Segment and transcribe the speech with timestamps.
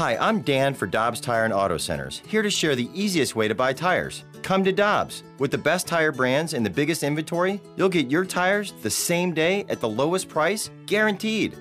[0.00, 3.48] Hi, I'm Dan for Dobbs Tire and Auto Centers, here to share the easiest way
[3.48, 4.24] to buy tires.
[4.40, 5.24] Come to Dobbs.
[5.38, 9.34] With the best tire brands and the biggest inventory, you'll get your tires the same
[9.34, 11.54] day at the lowest price, guaranteed.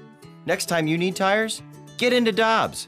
[0.46, 1.62] Next time you need tires,
[1.98, 2.88] get into Dobbs.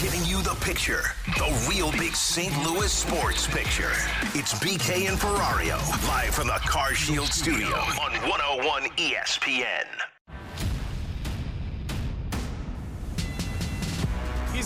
[0.00, 1.02] Giving you the picture,
[1.38, 2.52] the real big St.
[2.64, 3.92] Louis sports picture.
[4.34, 9.84] It's BK and Ferrario, live from the CarShield studio on 101 ESPN.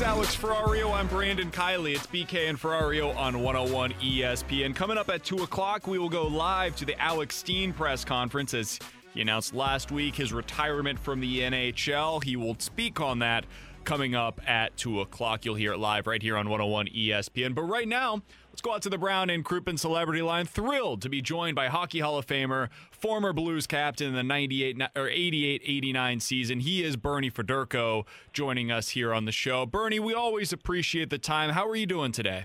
[0.00, 0.94] He's Alex Ferrario.
[0.94, 1.94] I'm Brandon Kiley.
[1.94, 4.74] It's BK and Ferrario on 101 ESPN.
[4.74, 8.54] Coming up at 2 o'clock, we will go live to the Alex Steen press conference
[8.54, 8.78] as
[9.12, 12.24] he announced last week his retirement from the NHL.
[12.24, 13.44] He will speak on that
[13.84, 15.44] coming up at 2 o'clock.
[15.44, 17.54] You'll hear it live right here on 101 ESPN.
[17.54, 18.22] But right now,
[18.68, 20.44] out to the Brown and Crouppen Celebrity Line.
[20.44, 24.82] Thrilled to be joined by Hockey Hall of Famer, former Blues captain in the 98
[24.94, 26.60] or 88 89 season.
[26.60, 29.66] He is Bernie Federko joining us here on the show.
[29.66, 31.50] Bernie, we always appreciate the time.
[31.50, 32.44] How are you doing today?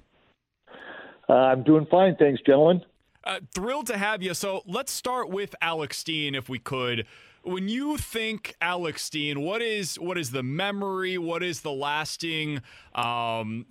[1.27, 2.81] Uh, I'm doing fine, thanks, gentlemen.
[3.23, 4.33] Uh, thrilled to have you.
[4.33, 7.05] So let's start with Alex Steen, if we could
[7.45, 11.17] when you think Alex Steen, what is what is the memory?
[11.17, 12.61] What is the lasting
[12.95, 13.67] um,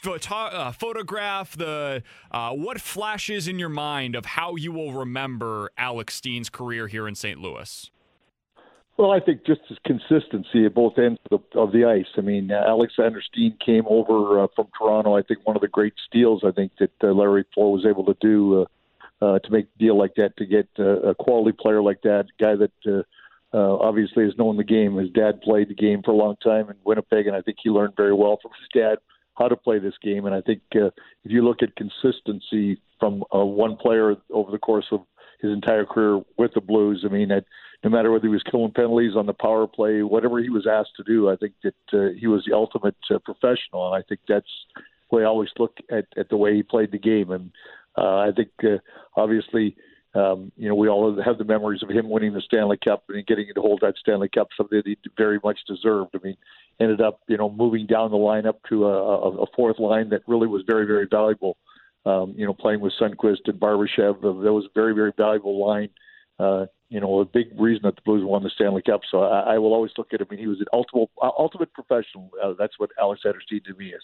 [0.00, 1.56] photo, uh, photograph?
[1.56, 6.86] The uh, what flashes in your mind of how you will remember Alex Steen's career
[6.88, 7.40] here in St.
[7.40, 7.90] Louis?
[8.96, 12.06] Well, I think just his consistency at both ends of the, of the ice.
[12.18, 15.16] I mean, uh, Alexander Steen came over uh, from Toronto.
[15.16, 18.04] I think one of the great steals I think that uh, Larry Pleau was able
[18.04, 21.56] to do uh, uh, to make a deal like that, to get uh, a quality
[21.58, 23.02] player like that, guy that uh,
[23.56, 24.96] uh, obviously has known the game.
[24.96, 27.70] His dad played the game for a long time in Winnipeg, and I think he
[27.70, 28.98] learned very well from his dad
[29.40, 30.26] how to play this game.
[30.26, 30.90] And I think uh,
[31.24, 35.00] if you look at consistency from uh, one player over the course of
[35.40, 37.46] his entire career with the Blues, I mean, that
[37.82, 40.94] no matter whether he was killing penalties on the power play, whatever he was asked
[40.98, 43.86] to do, I think that uh, he was the ultimate uh, professional.
[43.86, 44.46] And I think that's
[44.76, 47.30] the way I always look at, at the way he played the game.
[47.30, 47.50] And
[47.96, 48.76] uh, I think uh,
[49.16, 49.74] obviously,
[50.14, 53.26] um, you know, we all have the memories of him winning the Stanley Cup and
[53.26, 56.10] getting to hold that Stanley Cup, something that he very much deserved.
[56.14, 56.36] I mean,
[56.80, 60.48] ended up, you know, moving down the lineup to a, a fourth line that really
[60.48, 61.56] was very, very valuable.
[62.06, 65.90] Um, you know, playing with Sundqvist and Barbashev, that was a very, very valuable line.
[66.38, 69.02] Uh, you know, a big reason that the Blues won the Stanley Cup.
[69.10, 70.26] So I, I will always look at him.
[70.30, 72.30] I mean, he was an ultimate, ultimate professional.
[72.42, 74.02] Uh, that's what Alex Steen to me is.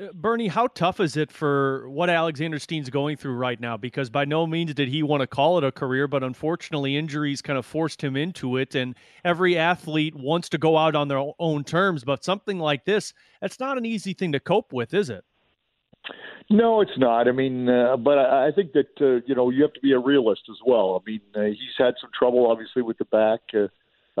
[0.00, 3.76] Uh, Bernie, how tough is it for what Alexander Steen's going through right now?
[3.76, 7.42] Because by no means did he want to call it a career, but unfortunately, injuries
[7.42, 8.74] kind of forced him into it.
[8.74, 8.94] And
[9.24, 13.60] every athlete wants to go out on their own terms, but something like this, that's
[13.60, 15.24] not an easy thing to cope with, is it?
[16.48, 17.28] No, it's not.
[17.28, 19.92] I mean, uh, but I, I think that uh, you know you have to be
[19.92, 21.00] a realist as well.
[21.00, 23.40] I mean, uh, he's had some trouble, obviously, with the back.
[23.54, 23.68] Uh,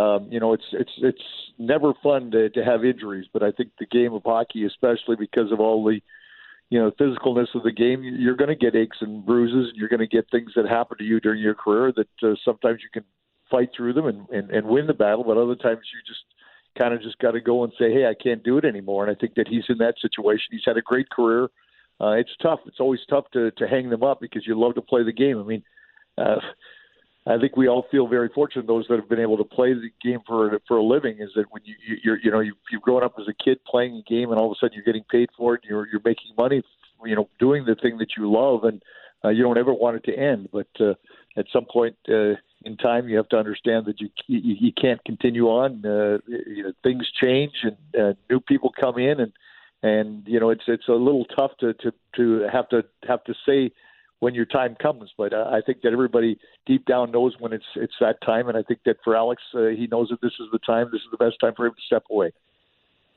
[0.00, 1.22] um, you know, it's it's it's
[1.58, 5.52] never fun to, to have injuries, but I think the game of hockey, especially because
[5.52, 6.00] of all the
[6.70, 9.90] you know physicalness of the game, you're going to get aches and bruises, and you're
[9.90, 12.88] going to get things that happen to you during your career that uh, sometimes you
[12.92, 13.04] can
[13.50, 16.24] fight through them and, and and win the battle, but other times you just
[16.78, 19.06] kind of just got to go and say, hey, I can't do it anymore.
[19.06, 20.46] And I think that he's in that situation.
[20.50, 21.48] He's had a great career.
[22.00, 22.60] Uh, it's tough.
[22.64, 25.38] It's always tough to to hang them up because you love to play the game.
[25.38, 25.62] I mean.
[26.16, 26.40] Uh,
[27.30, 29.90] I think we all feel very fortunate those that have been able to play the
[30.02, 31.18] game for for a living.
[31.20, 33.58] Is that when you, you you're you know you, you've grown up as a kid
[33.64, 35.60] playing a game and all of a sudden you're getting paid for it.
[35.62, 36.62] And you're you're making money,
[37.04, 38.82] you know, doing the thing that you love, and
[39.24, 40.48] uh, you don't ever want it to end.
[40.52, 40.94] But uh,
[41.36, 42.34] at some point uh,
[42.64, 45.86] in time, you have to understand that you you, you can't continue on.
[45.86, 49.32] Uh, you know, things change and uh, new people come in, and
[49.82, 53.34] and you know it's it's a little tough to to to have to have to
[53.46, 53.70] say
[54.20, 55.10] when your time comes.
[55.18, 58.56] But uh, I think that everybody deep down knows when it's it's that time, and
[58.56, 60.88] I think that for Alex, uh, he knows that this is the time.
[60.92, 62.30] This is the best time for him to step away.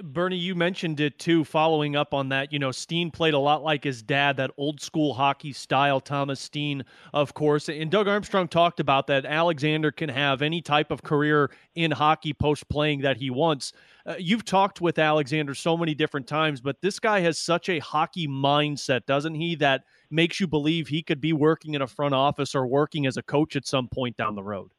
[0.04, 2.52] Bernie, you mentioned it too, following up on that.
[2.52, 6.42] You know, Steen played a lot like his dad, that old school hockey style, Thomas
[6.42, 6.84] Steen,
[7.14, 7.70] of course.
[7.70, 12.34] And Doug Armstrong talked about that Alexander can have any type of career in hockey
[12.34, 13.72] post playing that he wants.
[14.06, 17.80] Uh, you've talked with Alexander so many different times, but this guy has such a
[17.80, 22.14] hockey mindset, doesn't he, that makes you believe he could be working in a front
[22.14, 24.70] office or working as a coach at some point down the road.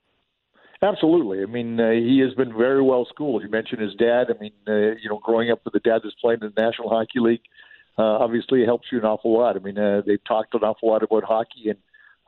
[0.84, 1.42] Absolutely.
[1.42, 3.42] I mean, uh, he has been very well schooled.
[3.42, 4.24] You mentioned his dad.
[4.28, 6.90] I mean, uh, you know, growing up with a dad that's playing in the National
[6.90, 7.40] Hockey League,
[7.96, 9.56] uh, obviously helps you an awful lot.
[9.56, 11.78] I mean, uh, they've talked an awful lot about hockey, and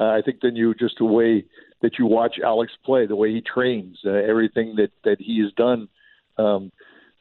[0.01, 1.45] uh, I think then you just the way
[1.83, 5.53] that you watch Alex play, the way he trains, uh, everything that that he has
[5.53, 5.89] done
[6.39, 6.73] um,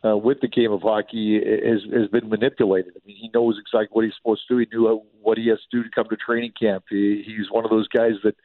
[0.05, 2.93] uh, with the game of hockey has has been manipulated.
[2.95, 4.59] I mean, he knows exactly what he's supposed to do.
[4.59, 6.85] He knew what he has to do to come to training camp.
[6.89, 8.35] He, he's one of those guys that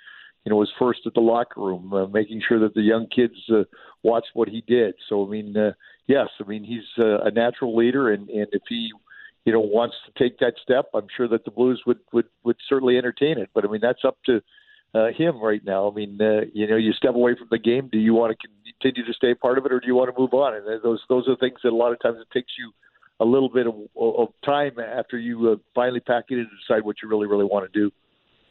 [0.44, 3.34] you know, was first at the locker room, uh, making sure that the young kids
[3.52, 3.64] uh,
[4.02, 4.94] watched what he did.
[5.08, 5.72] So, I mean, uh,
[6.06, 8.90] yes, I mean he's uh, a natural leader, and and if he,
[9.44, 12.56] you know, wants to take that step, I'm sure that the Blues would would would
[12.68, 13.50] certainly entertain it.
[13.54, 14.40] But I mean, that's up to
[14.94, 15.90] uh, him right now.
[15.90, 17.88] I mean, uh, you know, you step away from the game.
[17.92, 18.48] Do you want to
[18.80, 20.54] continue to stay part of it, or do you want to move on?
[20.54, 22.72] And those those are things that a lot of times it takes you
[23.20, 26.82] a little bit of, of time after you uh, finally pack it in to decide
[26.82, 27.90] what you really really want to do.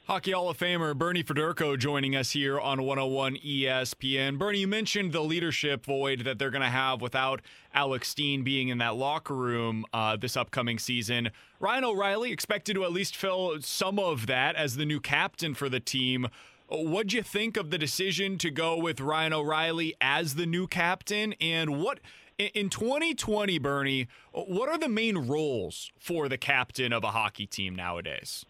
[0.10, 4.40] Hockey Hall of Famer Bernie Federko joining us here on 101 ESPN.
[4.40, 7.42] Bernie, you mentioned the leadership void that they're going to have without
[7.76, 11.30] Alex Steen being in that locker room uh, this upcoming season.
[11.60, 15.70] Ryan O'Reilly expected to at least fill some of that as the new captain for
[15.70, 16.28] the team.
[16.70, 21.36] What'd you think of the decision to go with Ryan O'Reilly as the new captain?
[21.40, 22.00] And what
[22.40, 27.76] in 2020, Bernie, what are the main roles for the captain of a hockey team
[27.76, 28.44] nowadays?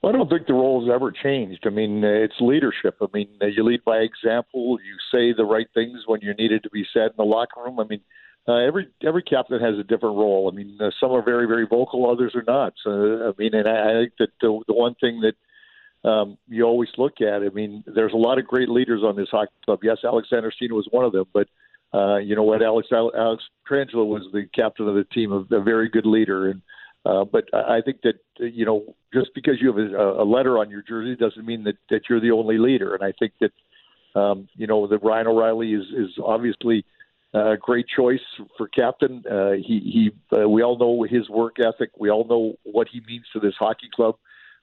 [0.00, 1.64] Well, I don't think the role has ever changed.
[1.66, 2.96] I mean, uh, it's leadership.
[3.00, 4.78] I mean, uh, you lead by example.
[4.84, 7.80] You say the right things when you're needed to be said in the locker room.
[7.80, 8.00] I mean,
[8.46, 10.48] uh, every every captain has a different role.
[10.50, 12.74] I mean, uh, some are very very vocal, others are not.
[12.82, 12.90] So,
[13.28, 16.90] I mean, and I, I think that the, the one thing that um, you always
[16.96, 17.42] look at.
[17.42, 19.80] I mean, there's a lot of great leaders on this hockey club.
[19.82, 21.48] Yes, Alexander Steen was one of them, but
[21.92, 22.62] uh, you know what?
[22.62, 26.62] Alex Alex Pietrangelo was the captain of the team, a, a very good leader, and
[27.08, 30.68] uh, but I think that you know just because you have a, a letter on
[30.68, 32.94] your jersey doesn't mean that that you're the only leader.
[32.94, 36.84] And I think that um, you know that Ryan O'Reilly is is obviously
[37.32, 38.20] a great choice
[38.58, 39.24] for captain.
[39.30, 41.90] Uh, he he uh, we all know his work ethic.
[41.98, 44.16] We all know what he means to this hockey club.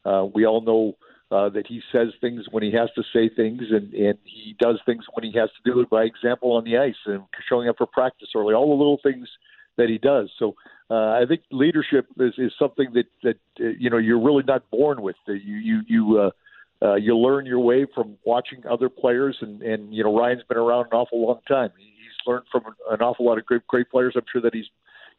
[0.06, 0.98] Uh, we all know
[1.32, 4.80] uh, that he says things when he has to say things, and and he does
[4.86, 7.78] things when he has to do it by example on the ice and showing up
[7.80, 8.54] for practice early.
[8.54, 9.28] All the little things
[9.78, 10.30] that he does.
[10.38, 10.56] So
[10.94, 15.02] I think leadership is, is something that that uh, you know you're really not born
[15.02, 15.16] with.
[15.28, 19.94] You you you uh, uh, you learn your way from watching other players, and and
[19.94, 21.72] you know Ryan's been around an awful long time.
[21.78, 21.88] He's
[22.28, 24.14] learned from an awful lot of great great players.
[24.16, 24.70] I'm sure that he's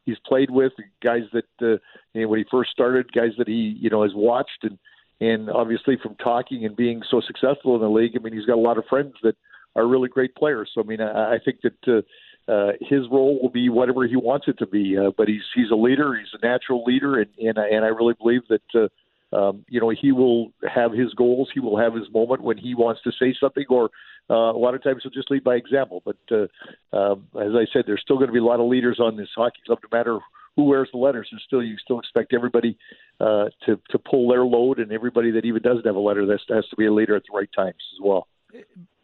[0.04, 0.72] he's played with
[1.02, 1.78] guys that uh,
[2.12, 4.78] you know, when he first started, guys that he you know has watched, and
[5.20, 8.12] and obviously from talking and being so successful in the league.
[8.14, 9.36] I mean, he's got a lot of friends that
[9.74, 10.70] are really great players.
[10.72, 11.98] So I mean, I, I think that.
[11.98, 12.02] Uh,
[12.48, 14.96] uh, his role will be whatever he wants it to be.
[14.96, 16.14] Uh, but he's he's a leader.
[16.14, 18.62] He's a natural leader, and and, and I really believe that.
[18.74, 18.88] Uh,
[19.32, 21.50] um, you know, he will have his goals.
[21.52, 23.90] He will have his moment when he wants to say something, or
[24.30, 26.00] uh, a lot of times he'll just lead by example.
[26.04, 28.98] But uh, um, as I said, there's still going to be a lot of leaders
[29.00, 30.18] on this hockey club, no matter
[30.54, 31.28] who wears the letters.
[31.32, 32.78] And still, you still expect everybody
[33.20, 36.38] uh, to to pull their load, and everybody that even doesn't have a letter that
[36.48, 38.28] has to be a leader at the right times as well.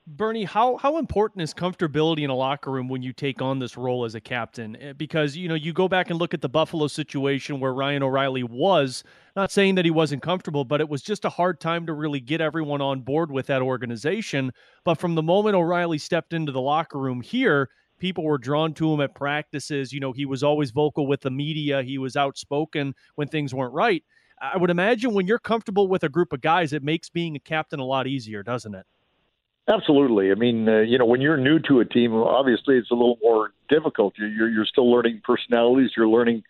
[0.06, 3.76] Bernie, how how important is comfortability in a locker room when you take on this
[3.76, 4.74] role as a captain?
[4.76, 8.02] Eh, because you know you go back and look at the Buffalo situation where Ryan
[8.02, 9.04] O'Reilly was
[9.36, 12.18] not saying that he wasn't comfortable, but it was just a hard time to really
[12.18, 14.50] get everyone on board with that organization.
[14.84, 18.92] But from the moment O'Reilly stepped into the locker room here, people were drawn to
[18.92, 19.92] him at practices.
[19.92, 21.80] You know, he was always vocal with the media.
[21.82, 24.02] He was outspoken when things weren't right.
[24.40, 27.40] I would imagine when you're comfortable with a group of guys, it makes being a
[27.40, 28.84] captain a lot easier, doesn't it?
[29.68, 30.32] Absolutely.
[30.32, 33.18] I mean, uh, you know, when you're new to a team, obviously it's a little
[33.22, 34.14] more difficult.
[34.18, 35.92] You're you're, still learning personalities.
[35.96, 36.42] You're learning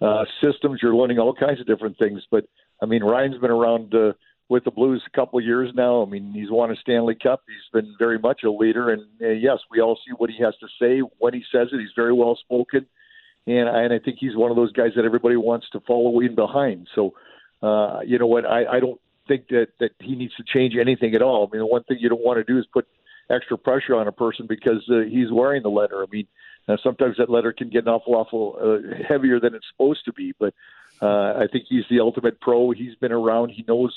[0.00, 0.80] uh, systems.
[0.82, 2.22] You're learning all kinds of different things.
[2.30, 2.46] But
[2.82, 4.12] I mean, Ryan's been around uh,
[4.48, 6.02] with the Blues a couple of years now.
[6.02, 7.42] I mean, he's won a Stanley Cup.
[7.46, 8.90] He's been very much a leader.
[8.90, 11.80] And uh, yes, we all see what he has to say when he says it.
[11.80, 12.86] He's very well spoken,
[13.46, 16.34] and and I think he's one of those guys that everybody wants to follow in
[16.34, 16.88] behind.
[16.94, 17.12] So.
[17.62, 18.44] Uh, you know what?
[18.44, 21.46] I, I don't think that that he needs to change anything at all.
[21.46, 22.86] I mean, the one thing you don't want to do is put
[23.30, 26.02] extra pressure on a person because uh, he's wearing the letter.
[26.02, 26.26] I mean,
[26.68, 30.12] uh, sometimes that letter can get an awful, awful uh, heavier than it's supposed to
[30.12, 30.32] be.
[30.38, 30.54] But
[31.02, 32.70] uh, I think he's the ultimate pro.
[32.70, 33.50] He's been around.
[33.50, 33.94] He knows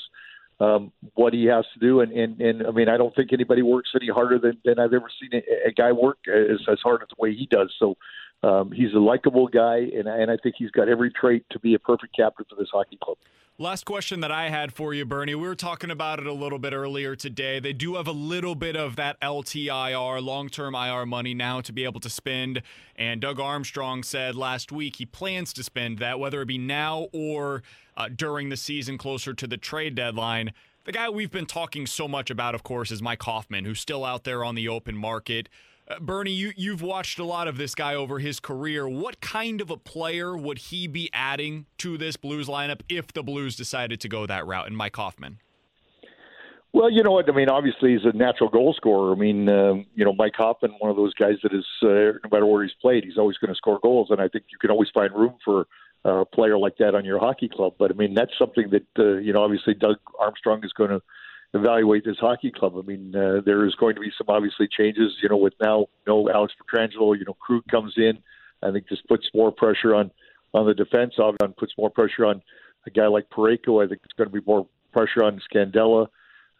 [0.60, 3.62] um, what he has to do, and, and and I mean, I don't think anybody
[3.62, 7.02] works any harder than, than I've ever seen a, a guy work as as hard
[7.02, 7.74] as the way he does.
[7.78, 7.96] So
[8.42, 11.74] um, he's a likable guy, and, and I think he's got every trait to be
[11.74, 13.16] a perfect captain for this hockey club.
[13.60, 15.34] Last question that I had for you, Bernie.
[15.34, 17.60] We were talking about it a little bit earlier today.
[17.60, 21.70] They do have a little bit of that LTIR, long term IR money now to
[21.70, 22.62] be able to spend.
[22.96, 27.08] And Doug Armstrong said last week he plans to spend that, whether it be now
[27.12, 27.62] or
[27.98, 30.54] uh, during the season closer to the trade deadline.
[30.84, 34.06] The guy we've been talking so much about, of course, is Mike Hoffman, who's still
[34.06, 35.50] out there on the open market.
[35.90, 38.88] Uh, Bernie, you, you've watched a lot of this guy over his career.
[38.88, 43.24] What kind of a player would he be adding to this Blues lineup if the
[43.24, 44.68] Blues decided to go that route?
[44.68, 45.38] And Mike Hoffman.
[46.72, 47.28] Well, you know what?
[47.28, 49.12] I mean, obviously, he's a natural goal scorer.
[49.12, 52.30] I mean, um, you know, Mike Hoffman, one of those guys that is, uh, no
[52.30, 54.08] matter where he's played, he's always going to score goals.
[54.10, 55.66] And I think you can always find room for
[56.04, 57.74] uh, a player like that on your hockey club.
[57.76, 61.02] But, I mean, that's something that, uh, you know, obviously Doug Armstrong is going to
[61.54, 62.74] evaluate this hockey club.
[62.76, 65.16] I mean, uh, there is going to be some obviously changes.
[65.22, 68.18] You know, with now no Alex Pietrangelo, you know, Krug comes in.
[68.62, 70.10] I think this puts more pressure on
[70.52, 71.14] on the defense.
[71.18, 72.42] Obviously, puts more pressure on
[72.86, 73.84] a guy like Parayko.
[73.84, 76.08] I think it's going to be more pressure on Scandella.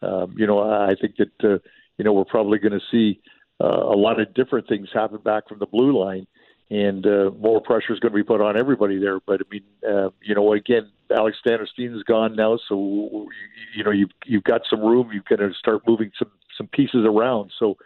[0.01, 1.59] Um, you know, I think that uh,
[1.97, 3.21] you know we're probably going to see
[3.63, 6.27] uh, a lot of different things happen back from the blue line
[6.71, 9.19] and uh, more pressure is going to be put on everybody there.
[9.19, 13.27] But I mean, uh, you know, again, Alexander Steen is gone now, so
[13.75, 15.11] you know you've you've got some room.
[15.11, 17.51] You can start moving some some pieces around.
[17.59, 17.77] So,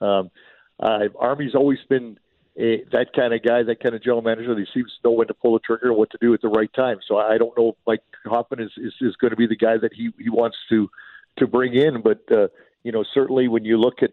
[0.00, 0.30] um,
[0.78, 2.18] uh, Army's always been
[2.56, 4.58] a, that kind of guy, that kind of general manager.
[4.58, 6.48] He seems to know when to pull the trigger and what to do at the
[6.48, 6.98] right time.
[7.06, 9.78] So I don't know if Mike Hoffman is is, is going to be the guy
[9.78, 10.90] that he he wants to
[11.38, 12.48] to bring in, but uh,
[12.82, 14.12] you know, certainly when you look at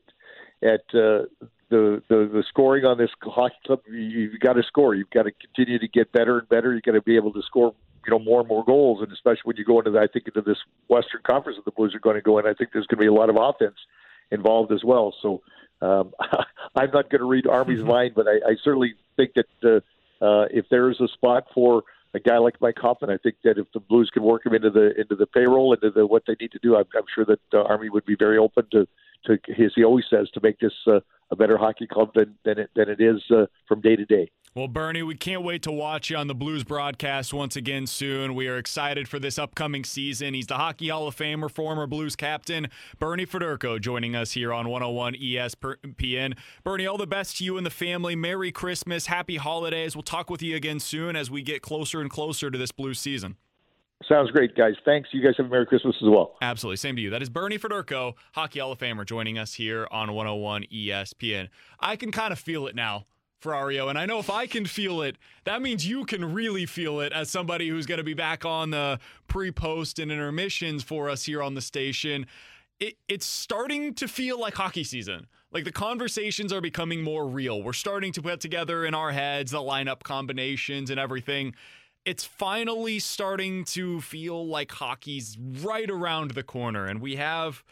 [0.62, 1.24] at uh,
[1.70, 4.96] the, the the scoring on this hockey club, you, you've got to score.
[4.96, 6.74] You've got to continue to get better and better.
[6.74, 7.74] You've got to be able to score,
[8.06, 9.02] you know, more and more goals.
[9.02, 10.58] And especially when you go into, the, I think, into this
[10.88, 13.04] Western Conference that the Blues are going to go in, I think there's going to
[13.04, 13.76] be a lot of offense
[14.32, 15.14] involved as well.
[15.22, 15.42] So
[15.82, 16.14] um,
[16.76, 17.88] I'm not going to read Army's mm-hmm.
[17.88, 19.46] mind, but I, I certainly think that
[20.22, 21.84] uh, uh, if there is a spot for
[22.14, 24.70] a guy like Mike Hoffman, I think that if the Blues can work him into
[24.70, 27.40] the into the payroll, into the what they need to do, I'm, I'm sure that
[27.54, 28.88] uh, Army would be very open to
[29.28, 31.00] to, as he always says, to make this uh,
[31.32, 34.32] a better hockey club than than it, than it is uh, from day to day.
[34.56, 38.34] Well, Bernie, we can't wait to watch you on the Blues broadcast once again soon.
[38.34, 40.34] We are excited for this upcoming season.
[40.34, 44.68] He's the Hockey Hall of Famer, former Blues captain, Bernie Federko, joining us here on
[44.68, 46.36] 101 ESPN.
[46.64, 48.16] Bernie, all the best to you and the family.
[48.16, 49.96] Merry Christmas, happy holidays.
[49.96, 53.00] We'll talk with you again soon as we get closer and closer to this Blues
[53.00, 53.36] season.
[54.06, 54.76] Sounds great, guys.
[54.86, 55.10] Thanks.
[55.12, 56.36] You guys have a Merry Christmas as well.
[56.42, 56.78] Absolutely.
[56.78, 57.10] Same to you.
[57.10, 61.50] That is Bernie Federko, Hockey Hall of Famer, joining us here on 101 ESPN.
[61.80, 63.06] I can kind of feel it now,
[63.42, 63.90] Ferrario.
[63.90, 67.12] And I know if I can feel it, that means you can really feel it
[67.12, 71.24] as somebody who's going to be back on the pre post and intermissions for us
[71.26, 72.28] here on the station.
[72.80, 75.26] It, it's starting to feel like hockey season.
[75.52, 77.64] Like the conversations are becoming more real.
[77.64, 81.56] We're starting to put together in our heads the lineup combinations and everything
[82.08, 86.86] it's finally starting to feel like hockey's right around the corner.
[86.86, 87.66] And we have,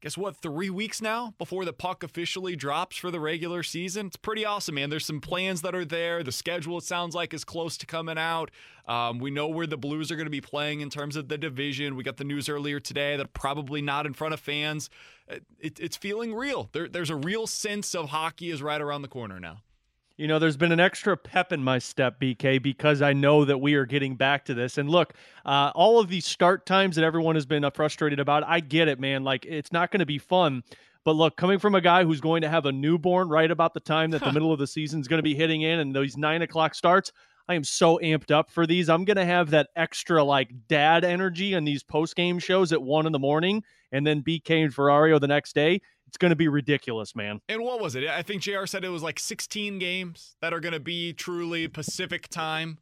[0.00, 4.06] guess what, three weeks now before the puck officially drops for the regular season.
[4.06, 4.90] It's pretty awesome, man.
[4.90, 6.22] There's some plans that are there.
[6.22, 8.52] The schedule, it sounds like, is close to coming out.
[8.86, 11.36] Um, we know where the Blues are going to be playing in terms of the
[11.36, 11.96] division.
[11.96, 14.88] We got the news earlier today that probably not in front of fans.
[15.58, 16.68] It, it's feeling real.
[16.70, 19.62] There, there's a real sense of hockey is right around the corner now.
[20.20, 23.56] You know, there's been an extra pep in my step, BK, because I know that
[23.56, 24.76] we are getting back to this.
[24.76, 25.14] And look,
[25.46, 28.86] uh, all of these start times that everyone has been uh, frustrated about, I get
[28.86, 29.24] it, man.
[29.24, 30.62] Like, it's not going to be fun.
[31.06, 33.80] But look, coming from a guy who's going to have a newborn right about the
[33.80, 36.18] time that the middle of the season is going to be hitting in and those
[36.18, 37.12] nine o'clock starts,
[37.48, 38.90] I am so amped up for these.
[38.90, 42.82] I'm going to have that extra like dad energy on these post game shows at
[42.82, 45.80] one in the morning and then BK and Ferrario the next day.
[46.10, 47.40] It's going to be ridiculous, man.
[47.48, 48.08] And what was it?
[48.08, 51.68] I think JR said it was like 16 games that are going to be truly
[51.68, 52.78] Pacific time.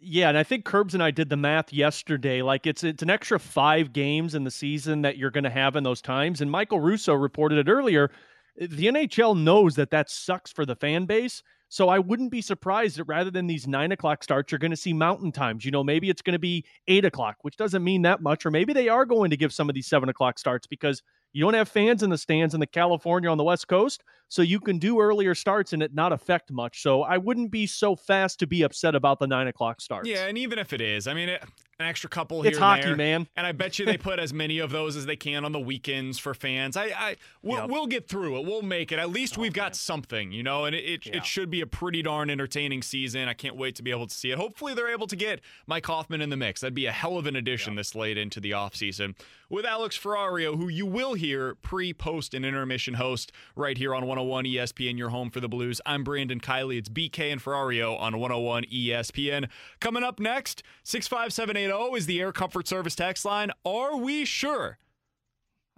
[0.00, 2.42] Yeah, and I think Curbs and I did the math yesterday.
[2.42, 5.76] Like it's it's an extra five games in the season that you're going to have
[5.76, 6.40] in those times.
[6.40, 8.10] And Michael Russo reported it earlier.
[8.56, 11.40] The NHL knows that that sucks for the fan base.
[11.68, 14.76] So I wouldn't be surprised that rather than these nine o'clock starts, you're going to
[14.76, 15.64] see mountain times.
[15.64, 18.44] You know, maybe it's going to be eight o'clock, which doesn't mean that much.
[18.44, 21.02] Or maybe they are going to give some of these seven o'clock starts because
[21.36, 24.42] you don't have fans in the stands in the California on the West Coast, so
[24.42, 26.82] you can do earlier starts and it not affect much.
[26.82, 30.08] So I wouldn't be so fast to be upset about the nine o'clock starts.
[30.08, 31.42] Yeah, and even if it is, I mean, it,
[31.78, 32.50] an extra couple here.
[32.50, 32.96] It's hockey, there.
[32.96, 33.28] man.
[33.36, 35.60] And I bet you they put as many of those as they can on the
[35.60, 36.76] weekends for fans.
[36.76, 37.70] I, I we'll, yep.
[37.70, 38.46] we'll get through it.
[38.46, 38.98] We'll make it.
[38.98, 39.74] At least oh, we've got man.
[39.74, 40.64] something, you know.
[40.64, 41.16] And it it, yeah.
[41.18, 43.28] it, should be a pretty darn entertaining season.
[43.28, 44.38] I can't wait to be able to see it.
[44.38, 46.62] Hopefully, they're able to get Mike Hoffman in the mix.
[46.62, 47.80] That'd be a hell of an addition yep.
[47.80, 49.14] this late into the offseason.
[49.50, 54.06] With Alex Ferrario, who you will hear pre, post, and intermission host right here on
[54.16, 55.80] 101 ESPN, your home for the Blues.
[55.84, 56.78] I'm Brandon Kiley.
[56.78, 59.48] It's BK and Ferrario on 101 ESPN.
[59.78, 63.50] Coming up next, 65780 is the Air Comfort Service text line.
[63.64, 64.78] Are we sure?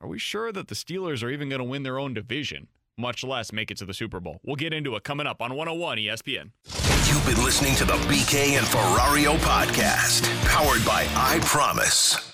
[0.01, 3.25] Are we sure that the Steelers are even going to win their own division, much
[3.25, 4.39] less make it to the Super Bowl?
[4.45, 6.53] We'll get into it coming up on 101 ESPN.
[7.09, 12.28] You've been listening to the BK and Ferrario podcast, powered by I Promise.